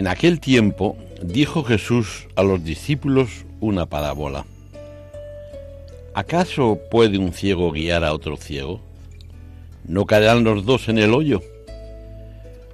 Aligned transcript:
En 0.00 0.06
aquel 0.06 0.40
tiempo 0.40 0.96
dijo 1.22 1.62
Jesús 1.62 2.26
a 2.34 2.42
los 2.42 2.64
discípulos 2.64 3.44
una 3.60 3.84
parábola. 3.84 4.46
¿Acaso 6.14 6.78
puede 6.90 7.18
un 7.18 7.34
ciego 7.34 7.70
guiar 7.70 8.02
a 8.04 8.14
otro 8.14 8.38
ciego? 8.38 8.80
¿No 9.84 10.06
caerán 10.06 10.42
los 10.42 10.64
dos 10.64 10.88
en 10.88 10.96
el 10.96 11.12
hoyo? 11.12 11.42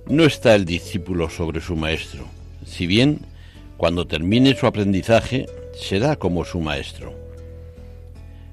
No 0.09 0.23
está 0.23 0.55
el 0.55 0.65
discípulo 0.65 1.29
sobre 1.29 1.61
su 1.61 1.75
maestro, 1.75 2.27
si 2.65 2.87
bien 2.87 3.19
cuando 3.77 4.07
termine 4.07 4.55
su 4.55 4.69
aprendizaje 4.69 5.47
será 5.75 6.15
como 6.15 6.45
su 6.45 6.61
maestro. 6.61 7.13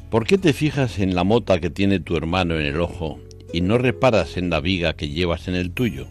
¿Por 0.09 0.25
qué 0.25 0.39
te 0.39 0.51
fijas 0.51 0.97
en 0.97 1.13
la 1.13 1.23
mota 1.23 1.59
que 1.59 1.69
tiene 1.69 1.99
tu 1.99 2.17
hermano 2.17 2.59
en 2.59 2.65
el 2.65 2.81
ojo 2.81 3.19
y 3.53 3.61
no 3.61 3.77
reparas 3.77 4.35
en 4.35 4.49
la 4.49 4.61
viga 4.61 4.95
que 4.95 5.09
llevas 5.09 5.47
en 5.47 5.53
el 5.53 5.69
tuyo? 5.73 6.07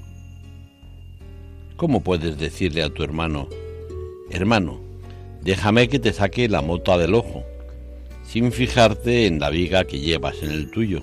¿Cómo 1.82 2.00
puedes 2.00 2.38
decirle 2.38 2.84
a 2.84 2.90
tu 2.90 3.02
hermano, 3.02 3.48
hermano, 4.30 4.78
déjame 5.42 5.88
que 5.88 5.98
te 5.98 6.12
saque 6.12 6.48
la 6.48 6.62
mota 6.62 6.96
del 6.96 7.12
ojo, 7.12 7.42
sin 8.22 8.52
fijarte 8.52 9.26
en 9.26 9.40
la 9.40 9.50
viga 9.50 9.82
que 9.82 9.98
llevas 9.98 10.44
en 10.44 10.52
el 10.52 10.70
tuyo? 10.70 11.02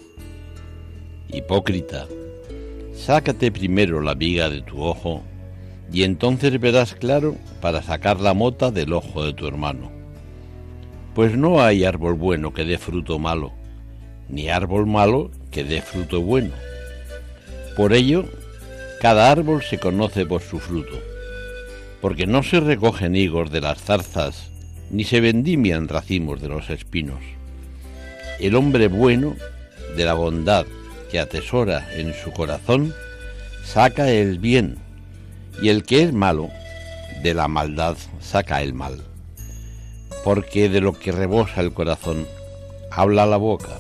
Hipócrita, 1.33 2.08
sácate 2.94 3.52
primero 3.52 3.99
la 3.99 4.13
viga 4.13 4.49
de 4.49 4.61
tu 4.61 4.81
ojo, 4.81 5.21
y 5.91 6.03
entonces 6.03 6.58
verás 6.61 6.95
claro 6.95 7.36
para 7.59 7.81
sacar 7.81 8.21
la 8.21 8.33
mota 8.33 8.71
del 8.71 8.93
ojo 8.93 9.25
de 9.25 9.33
tu 9.33 9.47
hermano. 9.47 9.91
Pues 11.14 11.36
no 11.36 11.61
hay 11.61 11.83
árbol 11.83 12.14
bueno 12.14 12.53
que 12.53 12.64
dé 12.64 12.77
fruto 12.77 13.19
malo, 13.19 13.52
ni 14.30 14.47
árbol 14.47 14.88
malo 14.88 15.30
que 15.52 15.66
dé 15.66 15.81
fruto 15.81 16.21
bueno. 16.21 16.53
Por 17.75 17.91
ello, 17.91 18.23
cada 19.00 19.31
árbol 19.31 19.64
se 19.64 19.80
conoce 19.80 20.26
por 20.26 20.42
su 20.42 20.60
fruto, 20.60 20.99
porque 22.02 22.27
no 22.27 22.43
se 22.43 22.60
recogen 22.60 23.15
higos 23.15 23.49
de 23.49 23.61
las 23.61 23.82
zarzas, 23.82 24.49
ni 24.92 25.05
se 25.05 25.21
vendimian 25.21 25.87
racimos 25.87 26.42
de 26.42 26.49
los 26.49 26.70
espinos. 26.70 27.20
El 28.39 28.55
hombre 28.55 28.88
bueno, 28.88 29.36
de 29.95 30.05
la 30.05 30.14
bondad 30.14 30.65
que 31.09 31.20
atesora 31.20 31.88
en 31.95 32.14
su 32.14 32.32
corazón, 32.32 32.93
saca 33.64 34.09
el 34.09 34.38
bien, 34.39 34.77
y 35.61 35.70
el 35.70 35.83
que 35.83 36.04
es 36.04 36.14
malo, 36.14 36.49
de 37.23 37.33
la 37.33 37.48
maldad 37.48 37.98
saca 38.20 38.61
el 38.61 38.73
mal. 38.73 39.04
Porque 40.23 40.70
de 40.70 40.82
lo 40.82 40.93
que 40.93 41.11
rebosa 41.11 41.61
el 41.61 41.73
corazón, 41.73 42.27
habla 42.92 43.26
la 43.26 43.38
boca. 43.38 43.77